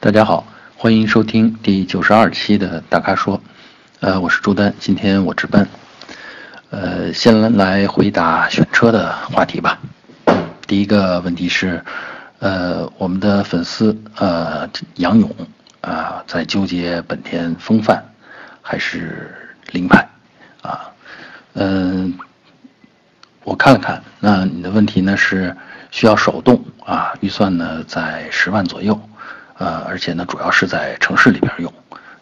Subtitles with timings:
[0.00, 0.46] 大家好，
[0.76, 3.42] 欢迎收听第九十二期的大咖说，
[3.98, 5.66] 呃，我是朱丹，今天我值班，
[6.70, 9.80] 呃，先来回答选车的话题吧。
[10.68, 11.82] 第一个问题是，
[12.38, 15.34] 呃，我们的粉丝呃杨勇
[15.80, 18.00] 啊在纠结本田锋范
[18.62, 19.34] 还是
[19.72, 20.08] 凌派
[20.62, 20.92] 啊，
[21.54, 22.16] 嗯，
[23.42, 25.56] 我看了看，那你的问题呢是
[25.90, 28.96] 需要手动啊，预算呢在十万左右。
[29.58, 31.72] 呃，而且呢，主要是在城市里边用，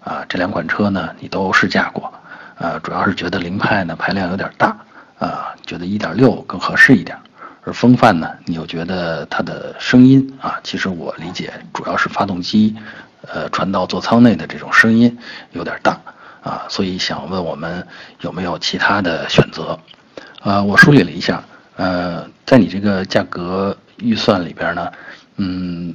[0.03, 2.13] 啊，这两款车呢，你都试驾过，
[2.59, 4.75] 呃，主要是觉得凌派呢排量有点大，
[5.19, 7.17] 啊，觉得1.6更合适一点，
[7.63, 12.75] 而风范呢，你又觉得它的声音啊，其实我理解主要是发动机，
[13.29, 15.19] 呃，传到座舱内的这种声音
[15.53, 16.01] 有点大，
[16.43, 17.87] 啊，所以想问我们
[18.23, 19.79] 有没有其他的选择，
[20.41, 21.45] 呃，我梳理了一下，
[21.77, 24.91] 呃，在你这个价格预算里边呢，
[25.37, 25.95] 嗯。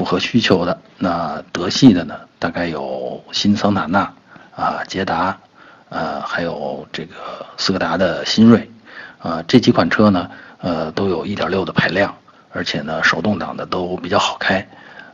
[0.00, 4.10] 符合需求的那德系的呢，大概有新桑塔纳
[4.56, 5.36] 啊、捷达，
[5.90, 8.70] 呃，还有这个斯柯达的新锐，
[9.18, 10.30] 啊，这几款车呢，
[10.62, 12.16] 呃，都有1.6的排量，
[12.50, 14.66] 而且呢，手动挡的都比较好开，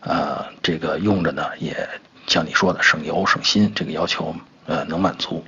[0.02, 1.76] 呃，这个用着呢，也
[2.28, 4.32] 像你说的省油省心，这个要求
[4.66, 5.44] 呃能满足。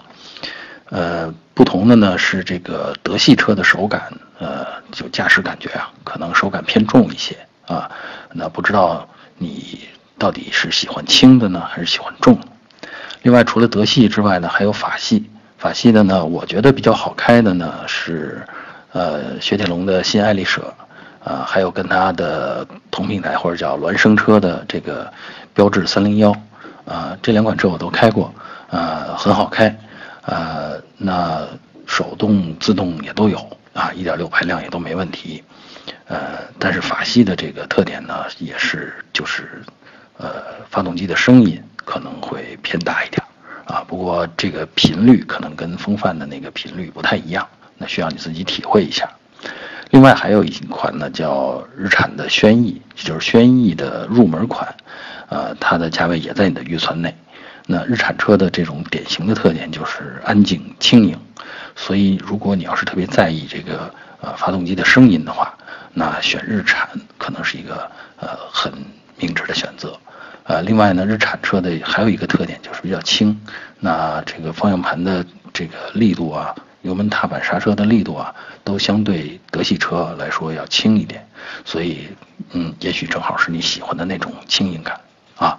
[0.87, 7.37] 呃，不同的呢是这个德系车的手感，呃，就驾驶感觉啊，可能手感偏重一些
[7.69, 7.89] 啊，
[8.33, 9.09] 那不知道。
[9.39, 9.81] 你
[10.19, 12.39] 到底是喜欢轻的呢，还是喜欢重？
[13.23, 15.31] 另外，除了德系之外呢，还有法系。
[15.57, 18.47] 法系的呢，我觉得比较好开的呢是，
[18.93, 20.73] 呃，雪铁龙的新爱丽舍，
[21.25, 25.13] 啊，还有跟它的同平台或者叫孪生车的这个
[25.55, 26.33] 标致三零幺，
[26.85, 28.33] 啊，这两款车我都开过，
[28.71, 29.77] 啊，很好开，
[30.23, 31.45] 啊，那
[31.87, 33.39] 手动、自动也都有，
[33.73, 35.43] 啊，一点六排量也都没问题。
[36.09, 39.63] 呃，但是法系的这个特点呢，也是就是，
[40.17, 43.23] 呃，发动机的声音可能会偏大一点，
[43.67, 47.47] 啊，不过这个频率可能跟风范的那个频率不太一样，
[47.77, 49.09] 那需要你自己体会一下。
[49.91, 54.75] 另外还有一款呢，叫日产的轩逸，就是轩逸的入门款，
[55.29, 57.15] 呃，它的价位也在你的预算内。
[57.67, 61.19] 那日产车的这种典型的特点就是安静轻盈，
[61.77, 65.55] 所以如果你要是特别在意这个呃发动机的声音的话，
[65.93, 68.73] 那选日产可能是一个呃很
[69.17, 69.99] 明智的选择，
[70.45, 73.41] 呃，另外呢，日产车的还有一个特点就是比较轻，
[73.81, 78.33] 那这个方向盘的这个力度啊，油门踏板刹车的力度啊，
[78.63, 81.27] 都相对德系车来说要轻一点，
[81.65, 82.09] 所以
[82.53, 85.01] 嗯，也许正好是你喜欢的那种轻盈感
[85.37, 85.59] 啊。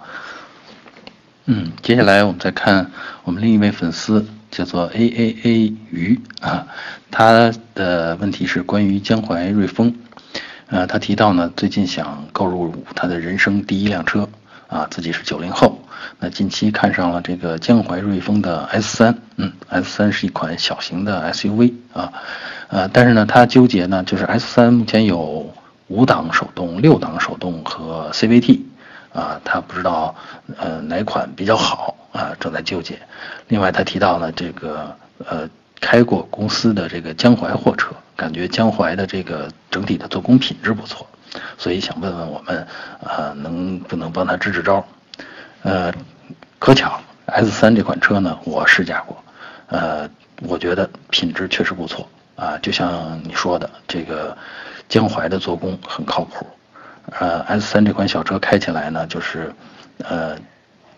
[1.44, 2.90] 嗯，接下来我们再看
[3.24, 6.66] 我们另一位粉丝叫做 A A A 鱼啊，
[7.10, 9.94] 他的问题是关于江淮瑞风。
[10.70, 14.28] 呃，他提到呢，最近想购入他的人生第一辆车，
[14.68, 15.80] 啊，自己是九零后，
[16.20, 22.12] 那近期看上了这个江淮瑞风的 S 三，嗯，S 三是一款小型的 SUV 啊，
[22.68, 25.52] 呃，但是呢，他纠结呢，就是 S 三目前有
[25.88, 28.60] 五档手动、六档手动和 CVT，
[29.12, 30.14] 啊，他不知道
[30.56, 32.96] 呃哪款比较好啊，正在纠结。
[33.48, 35.50] 另外，他提到呢，这个呃。
[35.80, 41.06] 开过公司的这个江淮货车，感觉江淮的这个整体的做工品质不错，
[41.56, 42.66] 所以想问问我们，
[43.00, 44.84] 呃，能不能帮他支支招？
[45.62, 45.92] 呃，
[46.58, 49.16] 可巧 S 三这款车呢，我试驾过，
[49.68, 50.08] 呃，
[50.42, 54.36] 我觉得品质确实不错啊，就像你说的，这个
[54.88, 56.46] 江淮的做工很靠谱。
[57.18, 59.52] 呃，S 三这款小车开起来呢，就是
[60.04, 60.36] 呃，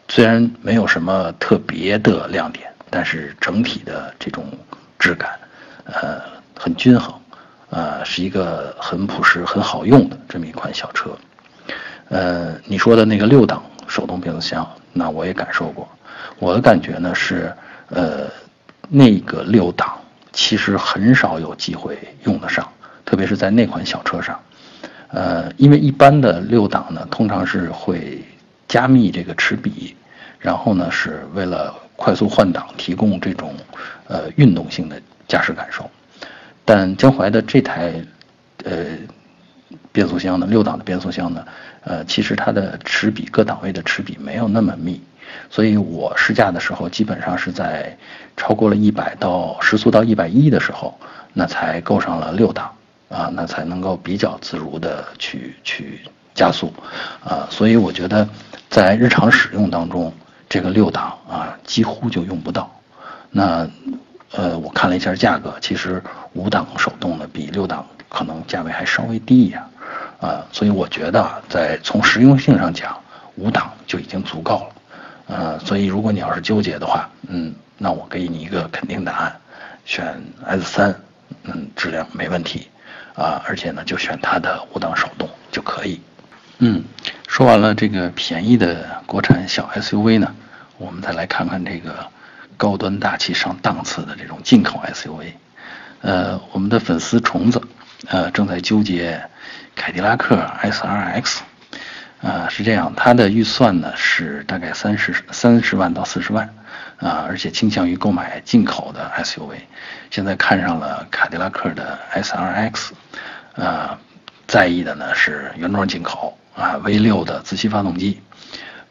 [0.09, 2.72] 虽然没有什么特别的亮点。
[2.94, 4.44] 但是整体的这种
[4.98, 5.30] 质感，
[5.84, 6.20] 呃，
[6.54, 7.19] 很均衡，
[7.70, 11.10] 呃，是一个很朴实、很好用的这么一款小车。
[12.10, 15.88] 呃，你说的那个六档手动变速箱，那我也感受过。
[16.38, 17.50] 我的感觉呢是，
[17.88, 18.31] 呃，
[18.91, 19.98] 那个六档
[20.31, 22.70] 其实很少有机会用得上，
[23.06, 24.38] 特别是在那款小车上。
[25.08, 28.22] 呃，因为一般的六档呢，通常是会
[28.69, 29.96] 加密这个齿比，
[30.38, 31.75] 然后呢是为了。
[31.97, 33.55] 快速换挡提供这种
[34.09, 35.89] 呃运动性的驾驶感受，
[36.65, 37.93] 但江淮的这台
[38.65, 38.75] 呃
[39.93, 41.47] 变速箱呢，六档的变速箱呢，
[41.85, 45.00] 呃，其实它的齿比各档位的齿比没有那么密，
[45.49, 47.97] 所以我试驾的时候基本上是在
[48.37, 50.99] 超过了一百到时速到一百一的时候，
[51.33, 52.73] 那才够上了六档
[53.09, 56.00] 啊，那才能够比较自如的去去
[56.35, 56.73] 加速
[57.25, 58.29] 啊，所以我觉得
[58.69, 60.12] 在日常使用当中。
[60.52, 62.70] 这个六档啊，几乎就用不到。
[63.31, 63.66] 那，
[64.32, 66.02] 呃，我看了一下价格，其实
[66.34, 69.62] 五档手动的比六档可能价位还稍微低一点，
[70.20, 72.94] 啊，所以我觉得在从实用性上讲，
[73.37, 74.75] 五档就已经足够了。
[75.28, 79.34] 呃，所以如果你要是纠结的话，嗯，那我给你一个肯定答案，
[79.87, 80.94] 选 S 三，
[81.44, 82.69] 嗯，质量没问题，
[83.14, 85.98] 啊，而且呢就选它的五档手动就可以。
[86.58, 86.84] 嗯，
[87.26, 90.32] 说完了这个便宜的国产小 SUV 呢，
[90.82, 92.06] 我们再来看看这个
[92.56, 95.32] 高端大气上档次的这种进口 SUV。
[96.00, 97.62] 呃，我们的粉丝虫子，
[98.08, 99.23] 呃，正在纠结
[99.76, 101.38] 凯迪拉克 SRX。
[102.20, 106.55] 啊，是这样，他的预算呢是大概三十三十万到四十万，
[106.99, 109.56] 啊，而且倾向于购买进口的 SUV。
[110.08, 112.90] 现在看上了凯迪拉克的 SRX，
[113.56, 113.99] 啊，
[114.46, 118.20] 在意的呢是原装进口啊，V6 的自吸发动机，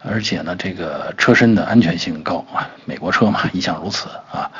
[0.04, 4.52] 而且呢这个车身的安全性高啊，美国车嘛 一向如此啊，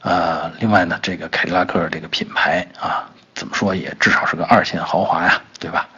[0.00, 5.88] 啊，另外呢这个凯迪拉克这个品牌啊，怎么说也至少是个二线豪华呀，对吧？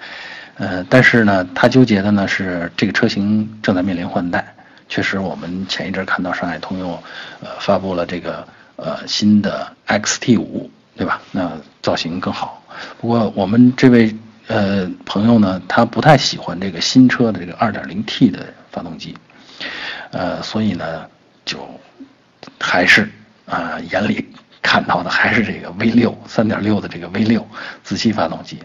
[0.56, 4.54] 呃，但是呢，他纠结的呢是这个车型正在面临换代。
[4.88, 6.92] 确实，我们前一阵看到上海通用，
[7.40, 8.46] 呃，发布了这个
[8.76, 11.22] 呃新的 XT 五，对吧？
[11.30, 11.50] 那
[11.80, 12.62] 造型更好。
[13.00, 14.14] 不过我们这位
[14.48, 19.16] 呃朋友呢，他不太喜欢这个新车的这个 2.0T 的发动机，
[20.12, 21.08] 呃，所以呢，
[21.44, 21.58] 就
[22.58, 23.10] 还是
[23.46, 24.28] 啊眼里
[24.62, 27.46] 看到的还是这个 V 六三点六的这个 V 六
[27.82, 28.62] 自吸发动机。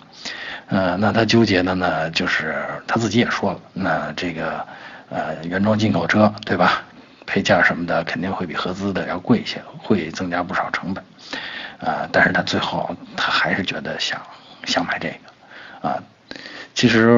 [0.68, 4.66] 呃，那他纠结的呢，就是他自己也说了，那这个
[5.10, 6.82] 呃原装进口车，对吧？
[7.28, 11.04] 配件什么的肯定会比合资的要贵一些，会增加不少成本。
[11.80, 14.22] 啊，但是他最后他还是觉得想
[14.66, 15.90] 想买这个。
[15.90, 16.02] 啊，
[16.76, 17.10] 其实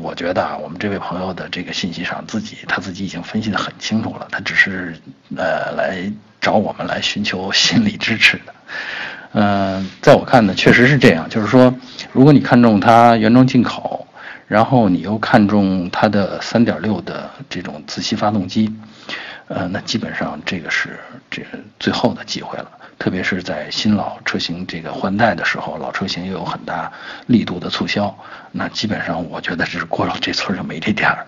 [0.00, 4.96] 我觉得啊，我们这位朋友的这个信息上，自己他自己已经分析的很清楚了，他只是
[5.36, 6.10] 呃来
[6.40, 8.54] 找我们来寻求心理支持的。
[9.34, 11.28] 嗯，在我看呢，确实是这样。
[11.28, 11.74] 就是说，
[12.12, 14.06] 如果你看中它原装进口，
[14.48, 18.72] 然后你又看中它的3.6的这种自吸发动机，
[19.48, 20.98] 呃，那基本上这个是
[21.30, 21.42] 这
[21.78, 22.70] 最后的机会了。
[22.98, 26.92] 特别是在新老车型这个换代的时候，老车型又有很大
[27.26, 28.16] 力度的促销，
[28.52, 31.26] 那基本上我觉得是过了这村就没这店了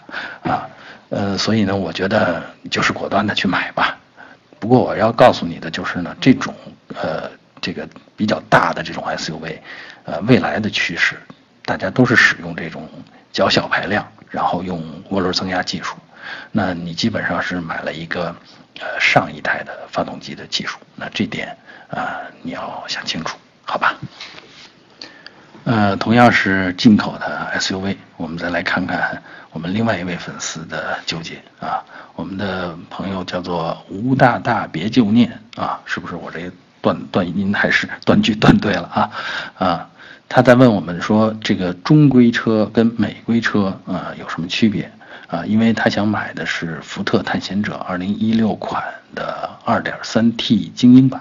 [0.52, 0.68] 啊。
[1.08, 3.98] 呃，所以呢，我觉得就是果断的去买吧。
[4.58, 6.54] 不过我要告诉你的就是呢，这种
[6.94, 7.30] 呃。
[7.62, 9.58] 这个比较大的这种 SUV，
[10.04, 11.16] 呃，未来的趋势，
[11.64, 12.88] 大家都是使用这种
[13.32, 14.80] 较小排量，然后用
[15.10, 15.96] 涡轮增压技术。
[16.52, 18.34] 那你基本上是买了一个
[18.80, 21.56] 呃上一代的发动机的技术，那这点
[21.88, 23.94] 啊你要想清楚，好吧？
[25.64, 31.84] 呃，同样是进口的 SUV，我们再来看看我们另外一位粉丝的纠结啊，
[32.14, 36.50] 我们的朋友叫做吴大大别旧念啊，是不是我这？
[36.82, 39.10] 断断音还是断句断对了啊
[39.58, 39.90] 啊！
[40.28, 44.92] 他在问我们说，这个中规车跟美规车啊有什么区别
[45.28, 45.44] 啊？
[45.46, 48.82] 因为他想买的是福特探险者2016款
[49.14, 51.20] 的 2.3T 精英版，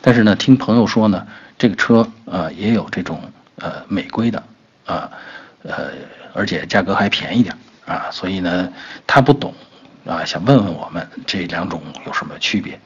[0.00, 1.26] 但是呢，听朋友说呢，
[1.58, 3.20] 这个车呃也有这种
[3.56, 4.42] 呃美规的
[4.86, 5.10] 啊
[5.62, 5.90] 呃，
[6.34, 7.56] 而且价格还便宜点
[7.86, 8.68] 啊，所以呢，
[9.06, 9.54] 他不懂
[10.06, 12.78] 啊，想问问我们这两种有什么区别。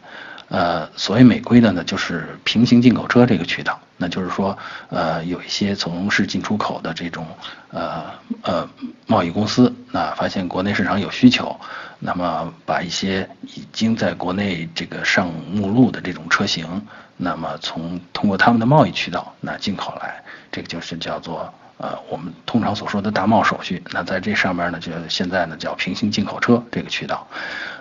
[0.49, 4.57] 呃，所谓美规的呢，就是平行进口车这个渠道，那就是说，
[4.91, 7.27] 呃，有一些从事进出口的这种
[7.71, 8.05] 呃
[8.43, 8.69] 呃
[9.07, 11.59] 贸易公司，那发现国内市场有需求，
[11.99, 16.87] 那么把一些已经在国内这个上目录的这种车型，
[17.17, 20.23] 那么从通过他们的贸易渠道那进口来，
[20.53, 23.83] 这个就是叫做呃我们通常所说的大贸手续。
[23.93, 27.27] 那在这上面呢，就现在呢叫平行进口车这个渠道，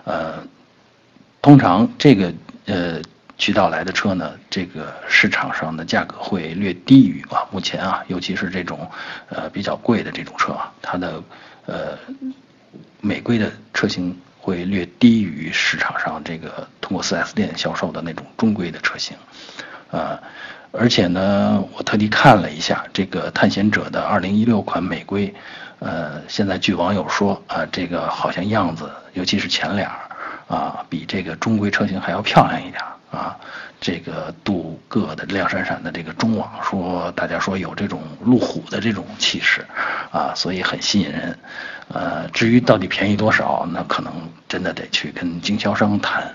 [0.05, 0.35] 呃，
[1.41, 2.33] 通常这个。
[2.67, 2.99] 呃，
[3.37, 8.89] 渠道来的车呢，这个市场上的价格会略低于啊，目前啊，尤其是这种
[9.29, 11.21] 呃比较贵的这种车啊，它的
[11.65, 11.97] 呃
[13.01, 19.17] 美规的车型会略低于市场上这个通过 4S 店销售的那种中规的车型，
[19.91, 20.19] 啊，
[20.71, 25.33] 而且呢，我特地看了一下这个探险者的2016款美规，
[25.79, 29.89] 呃，现在据网友说啊，这个好像样子，尤其是前脸。
[30.47, 32.79] 啊，比这个中规车型还要漂亮一点
[33.15, 33.37] 啊！
[33.79, 39.65] 这个镀铬的亮闪闪的这个中网，说大家说有这种路虎的这种气势
[40.11, 41.37] 啊，所以很吸引人。
[41.87, 44.11] 呃，至于到底便宜多少，那可能
[44.47, 46.33] 真的得去跟经销商谈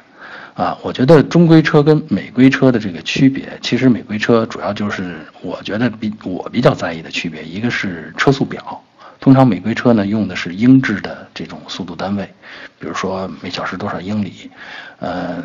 [0.54, 0.78] 啊。
[0.82, 8.82] 我觉得中规车跟美规车的这个区别，其实美规车主要就是我觉得比我比较在意的区别，一个是车速表。
[9.18, 12.32] 通常美规车呢用的是英制的这种速度单位，
[12.78, 14.50] 比如说每小时多少英里，
[14.98, 15.42] 呃，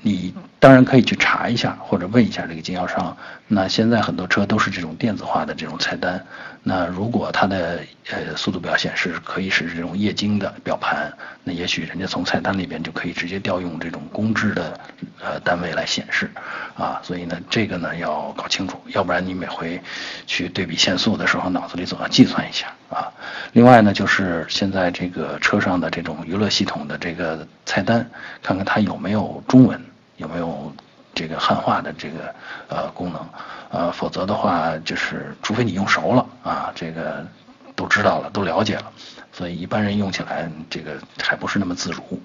[0.00, 3.16] 你当然可以去查一下或者问一下这个经销商。
[3.46, 6.24] 那现在很多车都是这种电子化的这种菜单，
[6.62, 7.80] 那如果它的
[8.10, 11.12] 呃速度表显示可以是这种液晶的表盘，
[11.44, 14.78] 那也许人家从菜单里边就可以直接调用这种公制的
[15.20, 16.30] 呃单位来显示
[16.76, 17.00] 啊。
[17.02, 19.80] 所以呢，这个呢要搞清楚，要不然你每回
[20.26, 23.12] 去对比限速的时候，脑子里总要计算一下啊。
[23.52, 28.08] 另外呢，就是现在这个车上的这种娱乐系统的这个菜单，
[28.42, 29.80] 看看它有没有中文，
[30.16, 30.72] 有没有
[31.14, 32.34] 这个汉化的这个
[32.68, 33.28] 呃功能，
[33.70, 37.26] 呃，否则的话就是，除非你用熟了啊，这个
[37.74, 38.84] 都知道了，都了解了，
[39.32, 40.92] 所以一般人用起来这个
[41.22, 42.20] 还不是那么自如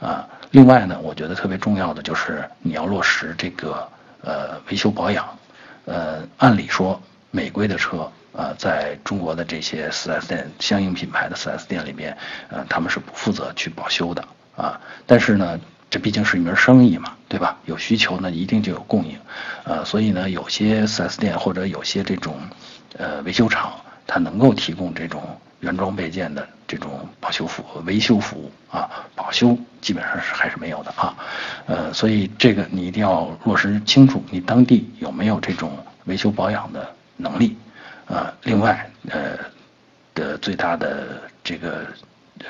[0.00, 0.26] 啊。
[0.50, 3.88] 另外呢，我觉得特别重要的就是你要落实这个
[4.22, 5.26] 呃维修保养，
[5.86, 8.10] 呃，按理说美规的车。
[8.36, 12.16] 呃，在中国的这些 4S 店，相应品牌的 4S 店里边，
[12.48, 14.24] 呃，他们是不负责去保修的
[14.56, 14.80] 啊。
[15.06, 17.56] 但是呢，这毕竟是一门生意嘛，对吧？
[17.64, 19.16] 有需求呢，一定就有供应，
[19.62, 22.36] 呃，所以呢，有些 4S 店或者有些这种
[22.98, 23.72] 呃维修厂，
[24.04, 25.22] 它能够提供这种
[25.60, 28.90] 原装备件的这种保修服务、维修服务啊。
[29.14, 31.14] 保修基本上是还是没有的啊。
[31.66, 37.56] 呃，所以这个你一定要落实清楚，你当地有没有这种维修保养的能力。
[38.06, 39.38] 啊，另外，呃，
[40.14, 41.86] 的最大的这个，
[42.40, 42.46] 呃，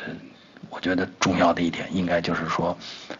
[0.69, 2.77] 我觉得重要的一点，应该就是说，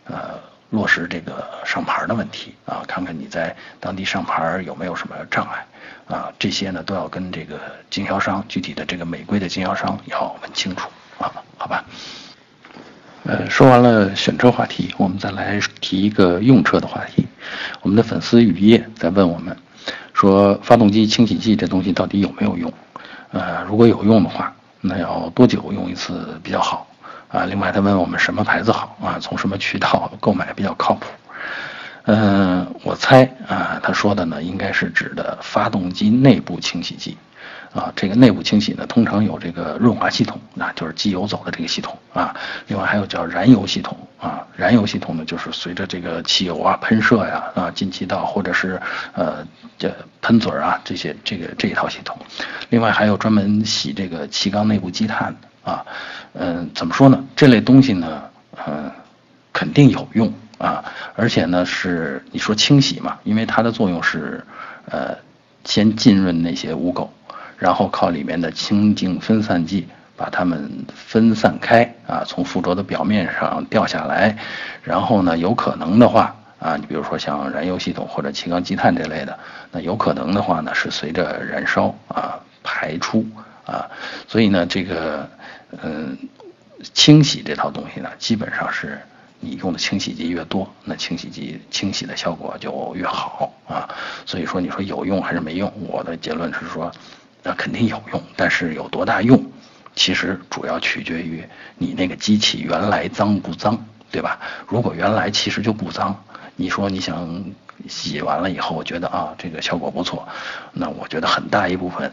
[0.07, 5.65] 呃，落实这个上牌的问题啊，看看你在当地上牌有没有什么障碍
[6.09, 10.89] 啊，这些呢都要跟这个经销商具体的这个美规的经销商要问清楚
[11.19, 11.85] 啊，好吧？
[13.23, 17.27] 呃，说完了选车话题，我们再来提一个用车的话题。
[17.81, 19.57] 我们的粉丝雨夜在问我们。
[20.15, 22.73] 说发动机清洗剂这东西到底有没有用？
[23.33, 26.87] 呃，如果有用的话，那要多久用一次比较好？
[27.29, 29.19] 啊，另外他问我们什么牌子好啊？
[29.21, 31.07] 从什么渠道购买比较靠谱？
[32.05, 37.19] 嗯，我猜啊，他说的呢应该是指的发动机内部清洗剂。
[37.75, 42.37] 啊，这个内部清洗呢，通常有这个润滑系统，那就是机油走的这个系统啊。
[42.69, 48.81] 另外还有叫燃油系统啊，燃油系统呢，就是随着这个汽油啊喷射呀啊进气道或者是
[49.13, 49.47] 呃
[49.79, 52.17] 这喷嘴啊这些这个这一套系统。
[52.71, 55.85] 另外还有专门洗这个气缸内部积碳啊。
[56.33, 57.25] 嗯，怎么说呢？
[57.37, 58.23] 这类东西呢，
[58.67, 58.91] 嗯，
[59.53, 60.85] 肯定有用啊。
[61.15, 64.45] 而且呢，是你说清洗嘛，因为它的作用是
[64.91, 65.17] 呃
[65.65, 67.09] 先浸润那些污垢。
[67.57, 74.37] 然后靠里面的清净分散剂把它们分散开啊，从附着的表面上掉下来，
[74.83, 79.39] 然后呢，有可能的话啊，你比如说像燃油系统或者气缸积碳这类的，
[79.73, 83.27] 那有可能的话呢，是随着燃烧啊排出
[83.67, 83.91] 啊，
[84.29, 85.29] 所以呢，这个
[85.83, 86.17] 嗯，
[86.93, 89.01] 清洗这套东西呢，基本上是
[89.41, 93.89] 你用的清洗剂越多，那清洗剂清洗的效果就越好啊，
[94.25, 95.73] 所以说你说有用还是没用？
[95.89, 96.93] 我的结论是说。
[97.47, 99.39] 那肯定有用，但是有多大用，
[99.95, 101.45] 其实主要取决于
[101.79, 104.41] 你那个机器原来脏不脏，对吧？
[104.67, 106.25] 如果原来其实就不脏，
[106.57, 107.45] 你说你想
[107.89, 110.29] 洗完了以后，我觉得啊这个效果不错，
[110.73, 112.13] 那我觉得很大一部分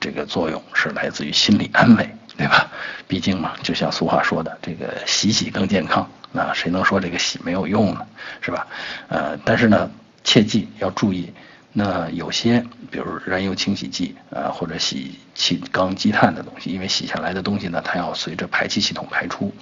[0.00, 2.70] 这个作用是来自于心理安慰，对吧？
[3.06, 8.06] 毕竟嘛，就像俗话说的，这个洗洗更健康，那谁能说这个洗没有用呢？
[8.40, 8.66] 是吧？
[9.08, 9.90] 呃，但是呢，
[10.24, 11.32] 切记要注意。
[11.72, 19.52] 那有些，比如燃油清洗剂啊，或者洗气缸积碳的东西，因为洗下来的东西呢，它要随着排气系统排出。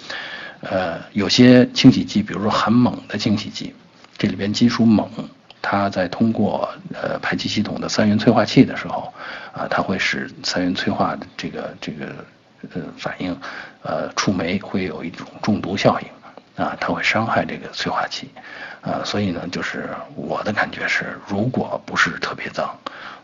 [0.59, 3.73] 呃，有些清洗剂，比如说含锰的清洗剂，
[4.17, 5.09] 这里边金属锰，
[5.61, 9.13] 它在通过呃排气系统的三元催化器的时候，
[9.53, 12.25] 啊，它会使三元催化的这个这个
[12.73, 13.35] 呃反应，
[13.83, 16.07] 呃触媒会有一种中毒效应，
[16.55, 18.29] 啊，它会伤害这个催化剂。
[18.81, 22.75] 啊，所以呢，就是我的感觉是，如果不是特别脏，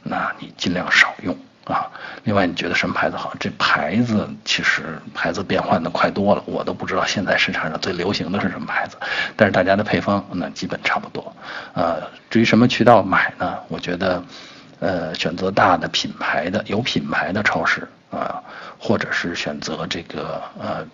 [0.04, 1.90] 那你尽量少用啊。
[2.26, 3.34] 另外，你觉得什么牌子好？
[3.40, 8.98] 这牌子其实牌子变换的快多了，我都不知道现在市场上最流行的是什么牌子。
[9.36, 11.36] 但是大家的配方那基本差不多。
[11.74, 13.58] 呃，至于什么渠道买呢？
[13.68, 14.24] 我觉得，
[14.80, 18.44] 呃，选择大的品牌的有品牌的超市啊，
[18.78, 20.86] 或者是选择这个呃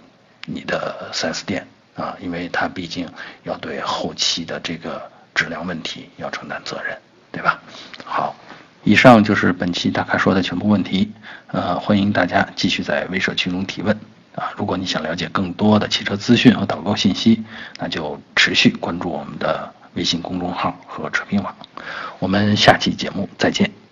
[0.46, 1.68] 你的 4S 店。
[1.96, 3.08] 啊，因为它毕竟
[3.44, 6.98] 要对后期的这个质量问题要承担责任，
[7.32, 7.62] 对吧？
[8.04, 8.36] 好，
[8.84, 11.12] 以上就是本期大咖说的全部问题。
[11.48, 13.98] 呃，欢迎大家继续在微社区中提问。
[14.36, 17.44] 啊，如果你想了解更多的汽车资讯和导购信息，
[17.78, 21.56] 那就持续关注我们的微信公众号和车评网。
[22.18, 23.83] 我们下期节目再见。